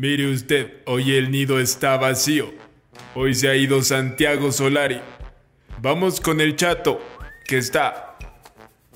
[0.00, 2.54] Mire usted, hoy el nido está vacío.
[3.16, 5.00] Hoy se ha ido Santiago Solari.
[5.82, 7.00] Vamos con el chato,
[7.44, 8.16] que está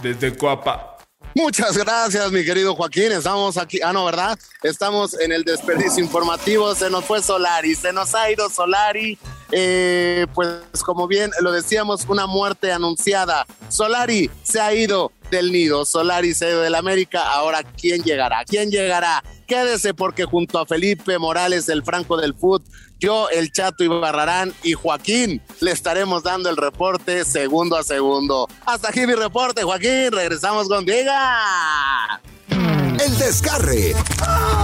[0.01, 0.99] desde Coapa.
[1.35, 3.11] Muchas gracias, mi querido Joaquín.
[3.11, 3.81] Estamos aquí.
[3.83, 4.39] Ah, no, ¿verdad?
[4.63, 6.73] Estamos en el desperdicio informativo.
[6.77, 9.19] Se nos fue Solari, se nos ha ido Solari.
[9.51, 13.45] Eh, pues como bien lo decíamos, una muerte anunciada.
[13.69, 17.29] Solari se ha ido del nido, Solari se ha ido del América.
[17.29, 18.45] Ahora, ¿quién llegará?
[18.45, 19.21] ¿Quién llegará?
[19.53, 22.65] Quédese porque junto a Felipe Morales, el Franco del Foot,
[22.99, 28.49] yo, el Chato Ibarrarán y Joaquín le estaremos dando el reporte segundo a segundo.
[28.65, 30.11] Hasta aquí mi reporte, Joaquín.
[30.11, 32.19] Regresamos con Diega.
[32.49, 33.95] El desgarre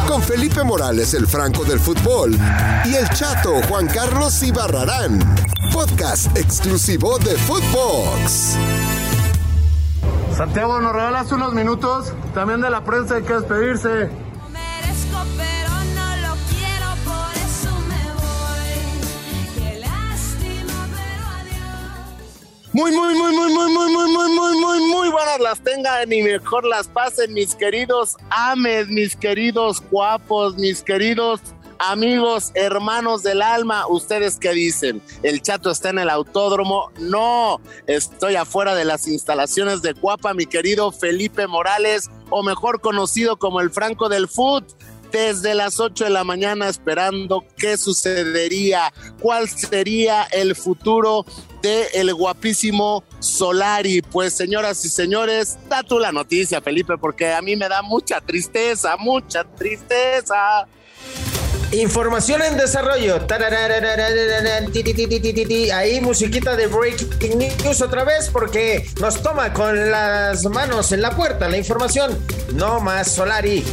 [0.07, 2.35] con Felipe Morales, el Franco del fútbol,
[2.87, 5.19] y el Chato Juan Carlos Ibarrarán.
[5.71, 8.57] Podcast exclusivo de Footbox.
[10.35, 12.15] Santiago, ¿nos regalas unos minutos?
[12.33, 14.28] También de la prensa hay que despedirse.
[22.79, 26.23] Muy, muy, muy, muy, muy, muy, muy, muy, muy, muy, muy buenas las tengan y
[26.23, 31.41] mejor las pasen mis queridos ames, mis queridos guapos, mis queridos
[31.81, 33.89] amigos, hermanos del alma.
[33.89, 35.03] ¿Ustedes qué dicen?
[35.25, 36.93] ¿El chato está en el autódromo?
[37.01, 43.39] No, estoy afuera de las instalaciones de Guapa, mi querido Felipe Morales, o mejor conocido
[43.39, 44.78] como el Franco del Foot
[45.11, 51.25] desde las 8 de la mañana esperando qué sucedería, cuál sería el futuro
[51.63, 54.03] de el guapísimo Solari.
[54.03, 58.21] Pues señoras y señores, da tú la noticia, Felipe, porque a mí me da mucha
[58.21, 60.67] tristeza, mucha tristeza.
[61.73, 63.27] Información en desarrollo.
[65.75, 71.15] Ahí musiquita de Breaking News otra vez porque nos toma con las manos en la
[71.15, 72.19] puerta la información.
[72.55, 73.65] No más Solari.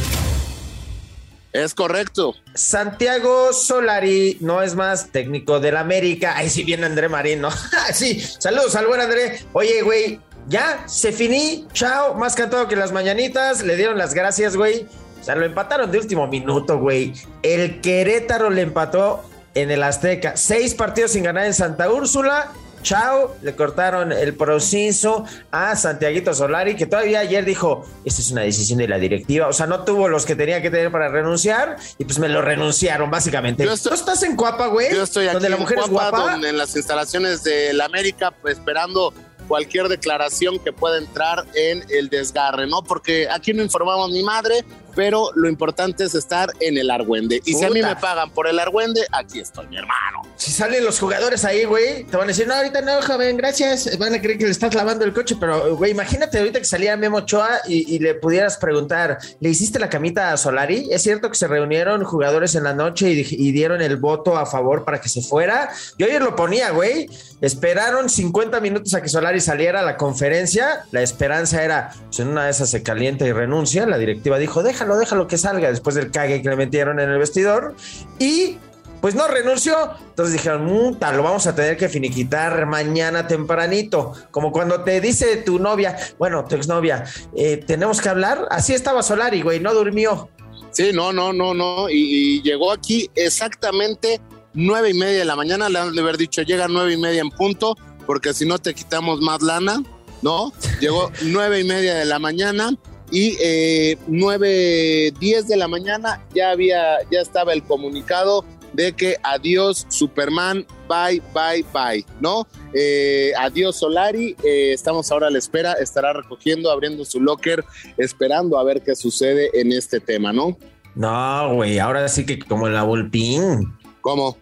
[1.56, 2.34] Es correcto.
[2.52, 6.36] Santiago Solari no es más técnico del América.
[6.36, 7.48] Ahí sí viene André Marín, ¿no?
[7.94, 9.40] sí, saludos al buen André.
[9.54, 11.66] Oye, güey, ya se finí.
[11.72, 13.62] Chao, más cantado que las mañanitas.
[13.62, 14.86] Le dieron las gracias, güey.
[15.18, 17.14] O sea, lo empataron de último minuto, güey.
[17.42, 19.24] El Querétaro le empató
[19.54, 20.36] en el Azteca.
[20.36, 22.52] Seis partidos sin ganar en Santa Úrsula
[22.86, 28.42] chao, le cortaron el proceso a Santiaguito Solari, que todavía ayer dijo, esta es una
[28.42, 31.78] decisión de la directiva, o sea, no tuvo los que tenía que tener para renunciar
[31.98, 33.64] y pues me lo renunciaron básicamente.
[33.64, 34.94] Yo ¿Tú estás en Cuapa, güey?
[34.94, 38.30] Yo estoy aquí donde la mujer en Cuapa, Donde en las instalaciones de la América,
[38.30, 39.12] pues, esperando
[39.48, 42.82] cualquier declaración que pueda entrar en el desgarre, ¿no?
[42.82, 44.64] Porque aquí no informamos mi madre,
[44.96, 47.42] pero lo importante es estar en el Argüende.
[47.44, 50.22] Y si a mí me pagan por el Argüende, aquí estoy, mi hermano.
[50.36, 53.96] Si salen los jugadores ahí, güey, te van a decir, no, ahorita no, joven, gracias.
[53.98, 56.96] Van a creer que le estás lavando el coche, pero, güey, imagínate ahorita que salía
[56.96, 60.88] Memo Ochoa y, le pudieras preguntar, ¿le hiciste la camita a Solari?
[60.90, 64.46] ¿Es cierto que se reunieron jugadores en la noche y, y dieron el voto a
[64.46, 65.70] favor para que se fuera?
[65.98, 67.08] Yo ayer lo ponía, güey.
[67.42, 70.84] Esperaron 50 minutos a que Solari saliera a la conferencia.
[70.90, 73.86] La esperanza era, pues en una de esas se calienta y renuncia.
[73.86, 77.10] La directiva dijo, déjalo déjalo, déjalo que salga después del cague que le metieron en
[77.10, 77.74] el vestidor.
[78.18, 78.58] Y
[79.00, 79.76] pues no renunció.
[80.08, 84.12] Entonces dijeron, muta, lo vamos a tener que finiquitar mañana tempranito.
[84.30, 87.04] Como cuando te dice tu novia, bueno, tu exnovia,
[87.36, 88.46] eh, tenemos que hablar.
[88.50, 90.28] Así estaba Solari, güey, no durmió.
[90.70, 91.88] Sí, no, no, no, no.
[91.88, 94.20] Y, llegó aquí exactamente
[94.54, 95.68] nueve y media de la mañana.
[95.68, 97.76] Le han de haber dicho, llega nueve y media en punto,
[98.06, 99.82] porque si no te quitamos más lana,
[100.22, 100.52] ¿no?
[100.80, 102.70] Llegó nueve y media de la mañana
[103.10, 109.16] y eh, 9, 10 de la mañana ya había, ya estaba el comunicado de que
[109.22, 112.46] adiós Superman, bye, bye, bye, ¿no?
[112.74, 117.64] Eh, adiós Solari, eh, estamos ahora a la espera, estará recogiendo, abriendo su locker,
[117.96, 120.58] esperando a ver qué sucede en este tema, ¿no?
[120.94, 123.72] No, güey, ahora sí que como la Volpín.
[124.00, 124.36] ¿Cómo?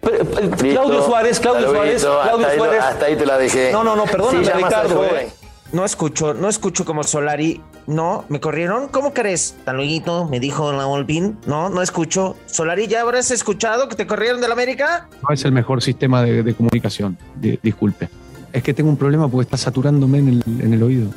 [0.59, 2.83] Claudio Suárez, Claudio Suárez, Claudio hasta Suárez.
[2.83, 3.73] Ahí, hasta ahí te la dejé.
[3.73, 5.05] No, no, no, perdóname, Ricardo.
[5.07, 5.31] Eh.
[5.73, 7.63] No escucho, no escucho como Solari.
[7.87, 8.89] No, me corrieron.
[8.89, 9.57] ¿Cómo crees?
[9.65, 11.39] Tan luego me dijo la Volpín.
[11.47, 12.37] No, no escucho.
[12.47, 15.09] Solari, ¿ya habrás escuchado que te corrieron de la América?
[15.23, 17.19] No es el mejor sistema de, comunicación.
[17.63, 18.09] disculpe.
[18.53, 21.11] Es que tengo un problema porque está saturándome en el, en el oído.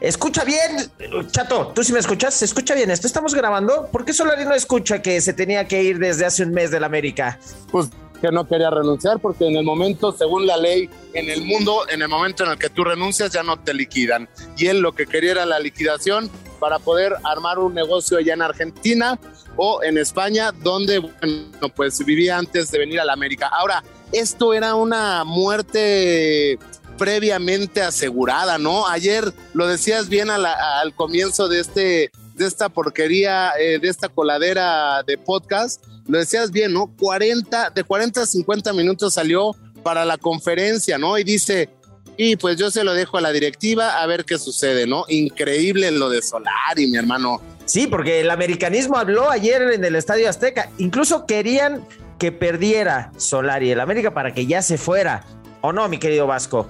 [0.00, 0.90] Escucha bien,
[1.30, 3.88] chato, tú sí me escuchas, se escucha bien esto, estamos grabando.
[3.92, 6.80] ¿Por qué Solari no escucha que se tenía que ir desde hace un mes de
[6.80, 7.38] la América?
[7.70, 11.88] Pues que no quería renunciar porque en el momento, según la ley en el mundo,
[11.88, 14.28] en el momento en el que tú renuncias ya no te liquidan.
[14.56, 18.42] Y él lo que quería era la liquidación para poder armar un negocio allá en
[18.42, 19.18] Argentina
[19.56, 23.48] o en España, donde, bueno, pues vivía antes de venir a la América.
[23.48, 23.82] Ahora,
[24.12, 26.58] esto era una muerte
[26.98, 28.86] previamente asegurada, ¿no?
[28.86, 35.02] Ayer lo decías bien al comienzo de este de esta porquería, eh, de esta coladera
[35.02, 36.94] de podcast, lo decías bien, ¿no?
[36.98, 41.16] 40, de 40 a 50 minutos salió para la conferencia, ¿no?
[41.18, 41.70] Y dice,
[42.16, 45.04] y pues yo se lo dejo a la directiva a ver qué sucede, ¿no?
[45.08, 47.40] Increíble lo de Solari, mi hermano.
[47.64, 50.70] Sí, porque el americanismo habló ayer en el Estadio Azteca.
[50.78, 51.86] Incluso querían
[52.18, 55.24] que perdiera Solari el América para que ya se fuera.
[55.62, 56.68] ¿O no, mi querido Vasco?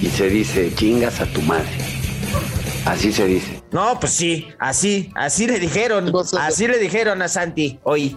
[0.00, 1.68] Y se dice, chingas a tu madre.
[2.84, 3.62] Así se dice.
[3.72, 8.16] No, pues sí, así, así le dijeron, así le dijeron a Santi hoy.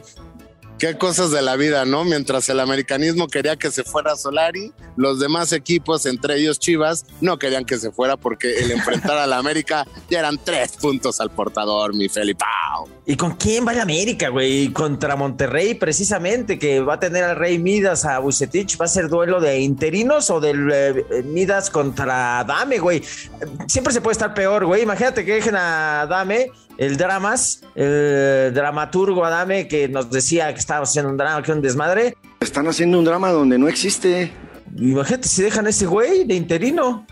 [0.83, 2.03] Qué cosas de la vida, ¿no?
[2.03, 7.39] Mientras el americanismo quería que se fuera Solari, los demás equipos, entre ellos Chivas, no
[7.39, 11.29] querían que se fuera porque el enfrentar a la América ya eran tres puntos al
[11.29, 12.89] portador, mi Felipao.
[13.05, 14.73] ¿Y con quién va el América, güey?
[14.73, 18.77] Contra Monterrey, precisamente, que va a tener al Rey Midas a Bucetich.
[18.77, 23.01] ¿Va a ser duelo de interinos o del eh, Midas contra Dame, güey?
[23.67, 24.83] Siempre se puede estar peor, güey.
[24.83, 30.83] Imagínate que dejen a Dame el Dramas, el dramaturgo Adame que nos decía que estaba
[30.83, 32.17] haciendo un drama, que un desmadre.
[32.39, 34.31] Están haciendo un drama donde no existe.
[34.77, 37.05] Imagínate si dejan a ese güey de interino.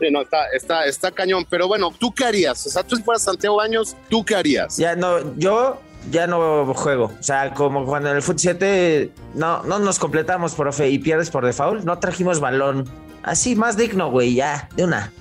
[0.00, 1.46] Sí, no, está, está, está cañón.
[1.48, 2.66] Pero bueno, ¿tú qué harías?
[2.66, 4.76] O sea, tú si fueras Santiago Baños, ¿tú qué harías?
[4.76, 5.78] Ya no, yo
[6.10, 7.12] ya no juego.
[7.18, 11.30] O sea, como cuando en el Foot 7 no, no nos completamos, profe, y pierdes
[11.30, 12.88] por default, no trajimos balón.
[13.22, 15.12] Así, más digno, güey, ya, de una.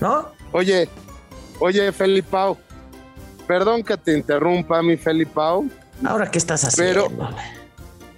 [0.00, 0.28] ¿No?
[0.52, 0.88] Oye,
[1.58, 2.58] oye, Felipao,
[3.46, 5.64] perdón que te interrumpa, mi Felipao.
[6.04, 7.08] Ahora, ¿qué estás haciendo?
[7.08, 7.28] Pero,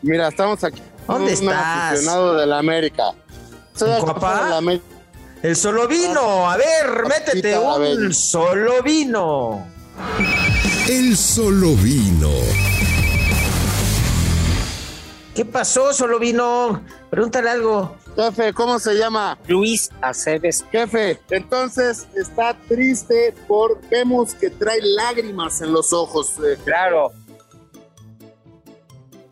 [0.02, 0.82] mira, estamos aquí.
[1.06, 1.92] ¿Dónde un estás?
[1.92, 3.12] aficionado de la América.
[3.74, 4.60] Soy papá?
[5.42, 6.50] El solo vino.
[6.50, 9.66] A ver, métete un solo vino.
[10.88, 12.30] El solo vino.
[15.34, 16.82] ¿Qué pasó, solo vino?
[17.10, 17.96] Pregúntale algo.
[18.16, 19.38] Jefe, ¿cómo se llama?
[19.48, 20.64] Luis Aceves.
[20.70, 26.34] Jefe, entonces está triste por vemos que trae lágrimas en los ojos.
[26.38, 27.12] Eh, claro.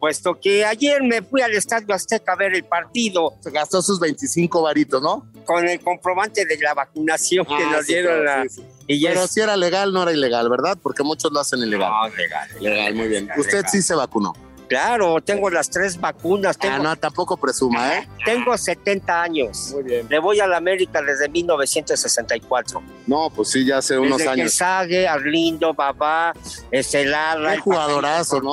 [0.01, 3.35] Puesto que ayer me fui al Estadio Azteca a ver el partido.
[3.41, 5.31] Se gastó sus 25 varitos, ¿no?
[5.45, 8.25] Con el comprobante de la vacunación que ah, nos dieron.
[8.25, 8.45] la...
[8.89, 10.77] Pero si era legal, no era ilegal, ¿verdad?
[10.83, 11.89] Porque muchos lo hacen ilegal.
[11.89, 12.49] No, legal.
[12.61, 13.29] Legal, muy bien.
[13.37, 14.33] Usted sí se vacunó.
[14.73, 16.57] Claro, tengo las tres vacunas.
[16.57, 18.09] Tengo, ah, no, tampoco presuma, ¿eh?
[18.25, 19.73] Tengo 70 años.
[19.75, 20.07] Muy bien.
[20.09, 22.83] Le voy a la América desde 1964.
[23.07, 24.55] No, pues sí, ya hace unos años.
[24.55, 26.33] Sague, Arlindo, Babá,
[26.71, 27.39] Estelar.
[27.53, 28.53] Qué jugadorazo, ¿no?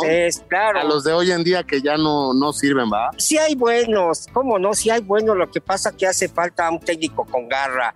[0.50, 0.82] Claro.
[0.82, 3.12] A los de hoy en día que ya no, no sirven, ¿va?
[3.18, 4.74] Sí hay buenos, ¿cómo no?
[4.74, 5.38] Sí hay buenos.
[5.38, 7.94] Lo que pasa es que hace falta un técnico con garra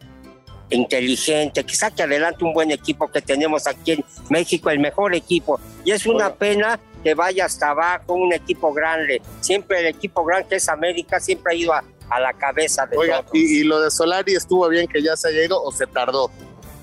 [0.69, 5.59] inteligente, que saque adelante un buen equipo que tenemos aquí en México, el mejor equipo.
[5.83, 9.21] Y es una pena que vaya hasta abajo, un equipo grande.
[9.41, 11.83] Siempre el equipo grande que es América siempre ha ido a,
[12.19, 15.61] la cabeza de Oiga, Y, lo de Solari estuvo bien que ya se haya ido
[15.61, 16.29] o se tardó?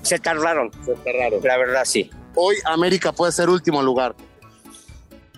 [0.01, 0.69] Se tardaron.
[0.85, 1.41] Se tardaron.
[1.41, 2.09] La verdad, sí.
[2.35, 4.13] Hoy América puede ser último lugar.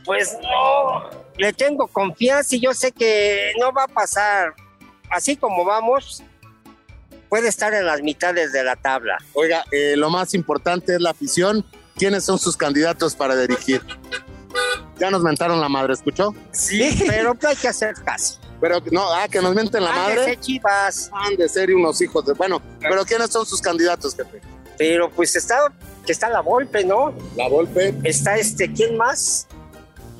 [0.03, 4.53] Pues no, le tengo confianza y yo sé que no va a pasar.
[5.09, 6.23] Así como vamos,
[7.29, 9.17] puede estar en las mitades de la tabla.
[9.33, 11.65] Oiga, eh, lo más importante es la afición.
[11.95, 13.81] ¿Quiénes son sus candidatos para dirigir?
[15.03, 16.33] Ya nos mentaron la madre, ¿escuchó?
[16.53, 18.39] Sí, pero hay que hacer caso.
[18.61, 20.25] Pero no, ah, que nos mienten la madre.
[20.27, 21.11] De chivas.
[21.11, 22.31] Han de ser unos hijos de.
[22.31, 24.39] Bueno, pero ¿quiénes son sus candidatos, jefe?
[24.77, 25.57] Pero pues está,
[26.05, 27.13] que está la Volpe, ¿no?
[27.35, 27.93] La Volpe.
[28.05, 29.45] Está este, ¿quién más?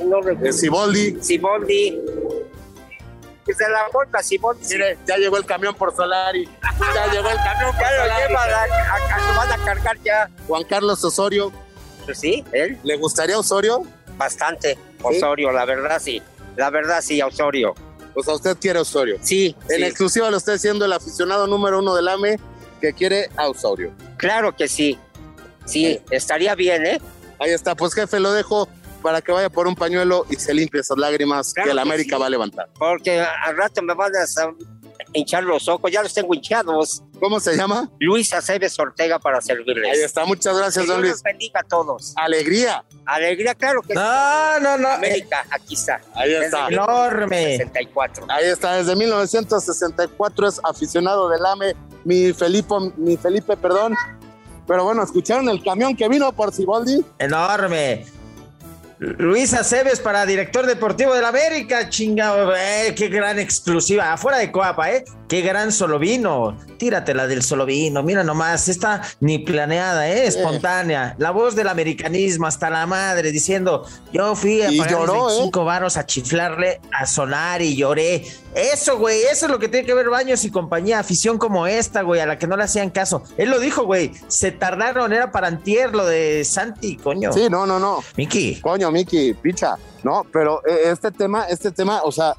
[0.03, 0.51] No recuerdo.
[0.51, 1.17] Siboldi.
[1.21, 2.01] Siboldi.
[3.45, 4.67] Pues de la Volpe, Siboldi.
[4.67, 6.43] Mire, ya llegó el camión por Solari.
[6.93, 8.33] ya llegó el camión por ya Solari.
[8.33, 10.29] Lo van a cargar ya.
[10.45, 11.53] Juan Carlos Osorio.
[12.03, 12.77] Pues sí, él.
[12.83, 13.87] ¿Le gustaría Osorio?
[14.17, 16.21] Bastante, Osorio, la verdad sí.
[16.55, 17.73] La verdad sí, Osorio.
[18.13, 19.17] Pues a usted quiere Osorio.
[19.21, 19.55] Sí.
[19.69, 22.39] En exclusiva lo estoy siendo el aficionado número uno del AME
[22.79, 23.91] que quiere a Osorio.
[24.17, 24.97] Claro que sí.
[25.65, 27.01] Sí, estaría bien, ¿eh?
[27.39, 28.67] Ahí está, pues jefe, lo dejo
[29.01, 32.27] para que vaya por un pañuelo y se limpie esas lágrimas que el América va
[32.27, 32.69] a levantar.
[32.77, 34.25] Porque al rato me van a
[35.13, 37.03] hinchar los ojos, ya los tengo hinchados.
[37.23, 37.89] ¿Cómo se llama?
[38.01, 39.93] Luis Aceves Ortega para servirles.
[39.93, 41.23] Ahí está, muchas gracias, don Luis.
[41.23, 42.11] bendiga a todos.
[42.17, 42.83] Alegría.
[43.05, 46.01] Alegría, claro que no, No, no, América, aquí está.
[46.15, 46.67] Ahí está.
[46.67, 47.55] Enorme.
[47.59, 48.25] 64.
[48.27, 53.95] Ahí está, desde 1964 es aficionado del AME, mi Felipe, mi Felipe, perdón.
[54.67, 57.05] Pero bueno, ¿escucharon el camión que vino por Ciboldi?
[57.19, 58.05] Enorme.
[58.99, 64.91] Luis Aceves para director deportivo del América, chingado, eh, qué gran exclusiva, afuera de Coapa,
[64.91, 65.03] ¿eh?
[65.33, 66.55] Qué gran solovino.
[66.77, 68.03] Tíratela del solovino.
[68.03, 70.27] Mira nomás, está ni planeada, ¿eh?
[70.27, 71.15] espontánea.
[71.17, 75.63] La voz del americanismo hasta la madre diciendo, yo fui a pagar lloró, 25 ¿eh?
[75.65, 78.27] varos a chiflarle a sonar y lloré.
[78.53, 82.03] Eso, güey, eso es lo que tiene que ver Baños y compañía, afición como esta,
[82.03, 83.23] güey, a la que no le hacían caso.
[83.35, 87.33] Él lo dijo, güey, se tardaron, era para antier lo de Santi, coño.
[87.33, 88.03] Sí, no, no, no.
[88.17, 88.61] Miki.
[88.61, 89.79] Coño, Miki, picha.
[90.03, 90.25] ¿No?
[90.31, 92.35] Pero eh, este tema, este tema, o sea,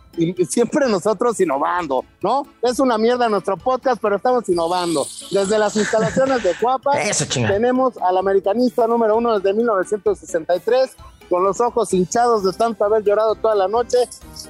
[0.48, 2.46] siempre nosotros innovando, ¿no?
[2.62, 5.06] Es una mierda nuestro podcast, pero estamos innovando.
[5.30, 6.92] Desde las instalaciones de Cuapa,
[7.32, 10.90] tenemos al americanista número uno desde 1963,
[11.28, 13.98] con los ojos hinchados de tanto haber llorado toda la noche.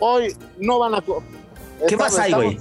[0.01, 1.05] Hoy no van a...
[1.87, 2.61] ¿Qué más hay, güey?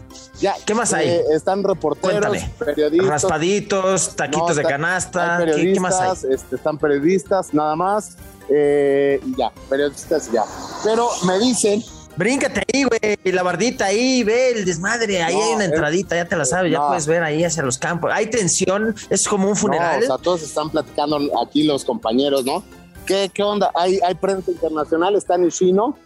[0.65, 1.07] ¿Qué más hay?
[1.07, 3.09] Eh, están reporteros, periodistas.
[3.09, 5.45] Raspaditos, taquitos de canasta.
[5.45, 6.33] ¿Qué, más hay?
[6.33, 8.17] Este, están periodistas, nada más.
[8.49, 10.43] Eh, y ya, periodistas ya.
[10.83, 11.83] Pero me dicen
[12.15, 16.35] Bríncate ahí, güey, la bardita ahí, ve el desmadre, ahí hay una entradita, ya te
[16.35, 18.11] la sabes, ya puedes ver ahí hacia los campos.
[18.13, 20.03] Hay tensión, es como un funeral.
[20.03, 22.63] o sea, todos están platicando aquí los compañeros, ¿no?
[23.07, 23.71] ¿Qué, qué onda?
[23.73, 25.97] Hay, hay prensa internacional, está Nishino,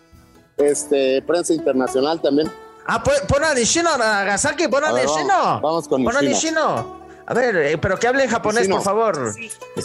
[0.55, 2.49] este, prensa internacional también.
[2.87, 5.59] Ah, pon a Nishino, Nagasaki, pon a, Nishino.
[5.61, 6.19] Vamos, con Nishino.
[6.19, 6.96] Pon a Nishino.
[7.26, 9.34] A ver, eh, pero que hable en japonés, por favor.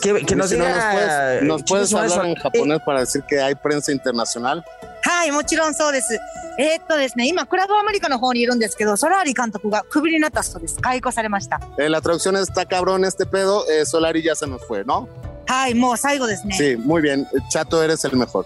[0.01, 1.39] Que, que nos diga.
[1.41, 4.63] ¿Nos puedes, hablar en japonés para decir que hay prensa internacional?
[5.03, 6.19] はい、もちろんそうです。
[6.59, 10.79] えー、っとですね、今、クラブアメリカの方にいるんですけど、ソラーリ監督がクビになった人です。
[10.81, 11.61] 解雇されました。
[11.77, 15.07] Eh, la traducción está cabrón este pedo, eh, Solari ya se nos fue, ¿no?
[15.45, 16.57] はい、もう最後ですね。
[16.57, 17.25] Sí, muy bien.
[17.49, 18.45] Chato, eres el mejor.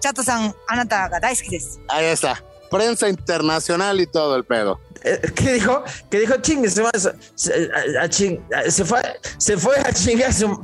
[0.00, 1.80] チャットさん、あなたが大好きです。
[1.88, 2.36] Ahí está.
[2.70, 4.78] Prensa internacional y todo el pedo.
[5.35, 5.83] ¿Qué dijo?
[6.09, 6.35] ¿Qué dijo?
[6.37, 6.81] Chingue, se,
[8.85, 9.01] fue,
[9.37, 10.59] se fue a chingar su...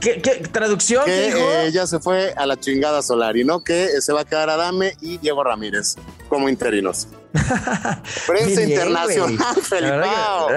[0.00, 1.04] ¿Qué, qué traducción?
[1.04, 1.38] Que dijo?
[1.38, 3.62] Eh, ya se fue a la chingada Solari, ¿no?
[3.62, 5.96] Que se va a quedar Adame y Diego Ramírez
[6.28, 7.08] como interinos.
[8.26, 10.48] Prensa internacional, Felipao.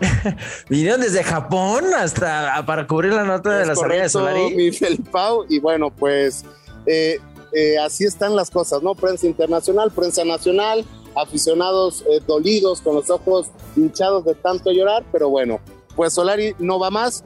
[0.70, 4.54] Vinieron desde Japón hasta para cubrir la nota de la salida de Solari.
[4.54, 6.44] Mi Felipao, y bueno, pues
[6.86, 7.20] eh,
[7.52, 8.94] eh, así están las cosas, ¿no?
[8.94, 10.84] Prensa internacional, prensa nacional,
[11.16, 15.60] aficionados eh, dolidos con los ojos hinchados de tanto llorar, pero bueno,
[15.96, 17.24] pues Solari no va más.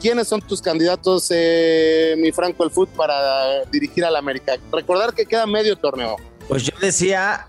[0.00, 4.56] ¿Quiénes son tus candidatos, eh, mi Franco el Foot, para dirigir al América?
[4.72, 6.16] Recordar que queda medio torneo.
[6.48, 7.48] Pues yo decía,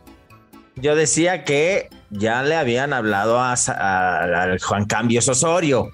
[0.75, 5.89] yo decía que ya le habían hablado a, a Juan Cambios Osorio,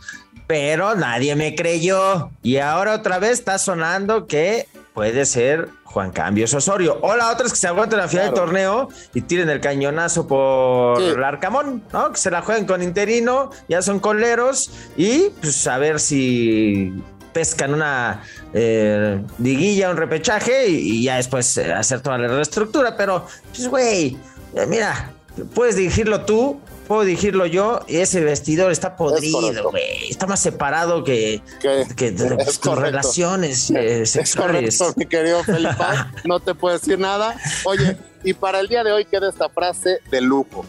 [0.46, 2.30] pero nadie me creyó.
[2.44, 6.98] Y ahora otra vez está sonando que puede ser Juan Cambios Osorio.
[7.02, 10.28] O la otra es que se aguanten la final del torneo y tiren el cañonazo
[10.28, 12.12] por el Arcamón, ¿no?
[12.12, 16.94] Que se la jueguen con interino, ya son coleros y pues a ver si
[17.34, 22.96] pescan una eh, liguilla, un repechaje y, ya después eh, hacer toda la reestructura.
[22.98, 24.18] Pero, pues, güey,
[24.56, 25.12] eh, mira,
[25.54, 26.60] puedes dirigirlo tú,
[26.92, 30.10] puedo dirigirlo yo y ese vestidor está podrido, güey.
[30.10, 32.16] Está más separado que, que,
[32.62, 34.82] con relaciones eh, sexuales.
[34.82, 35.86] Es mi querido Felipe.
[36.26, 37.38] no te puedo decir nada.
[37.64, 37.96] Oye,
[38.26, 40.66] y para el día de hoy queda esta frase de lujo.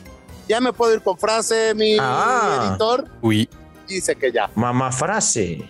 [0.46, 2.68] Ya me puedo ir con frase, mi ah.
[2.68, 3.04] editor.
[3.20, 3.48] Uy.
[3.88, 4.48] Dice que ya.
[4.54, 5.68] Mamá frase.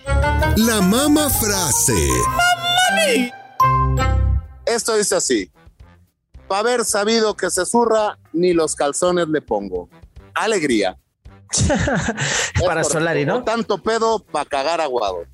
[0.56, 1.96] La mamá frase.
[4.66, 5.50] Esto dice así.
[6.46, 9.88] Para haber sabido que se zurra, ni los calzones le pongo
[10.34, 10.96] alegría.
[12.66, 13.44] para Solari, ¿no?
[13.44, 15.24] tanto pedo para cagar aguado.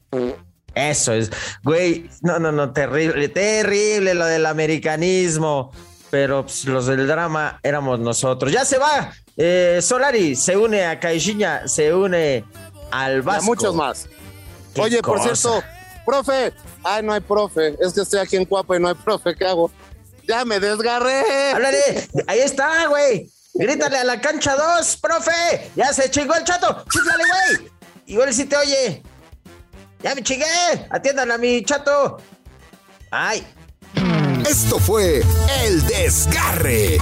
[0.75, 1.31] Eso es,
[1.65, 5.73] güey, no, no, no, terrible, terrible lo del americanismo,
[6.11, 8.53] pero pues, los del drama éramos nosotros.
[8.53, 12.45] Ya se va, eh, Solari se une a Caixinha, se une
[12.91, 13.45] al Vasco.
[13.45, 14.09] Y muchos más.
[14.77, 15.63] Oye, por cierto,
[16.07, 16.53] profe,
[16.85, 19.47] ay, no hay profe, es que estoy aquí en Cuapa y no hay profe, ¿qué
[19.47, 19.71] hago?
[20.29, 21.53] Ya me desgarré.
[21.53, 23.31] Háblale, ahí está, güey.
[23.59, 25.73] Grítale a la cancha 2, profe.
[25.75, 26.85] Ya se chingó el chato.
[26.93, 27.71] Chíflale, güey.
[28.07, 29.03] Igual si te oye.
[30.01, 30.47] Ya me chingué.
[30.91, 32.19] Atiendan a mi chato.
[33.11, 33.45] Ay.
[34.49, 35.25] Esto fue
[35.65, 36.99] El Desgarre.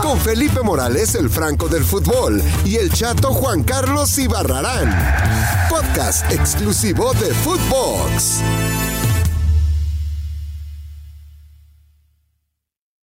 [0.00, 5.68] Con Felipe Morales, el Franco del Fútbol, y el chato Juan Carlos Ibarrarán.
[5.68, 8.40] Podcast exclusivo de Footbox.